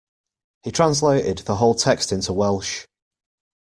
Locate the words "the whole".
1.45-1.75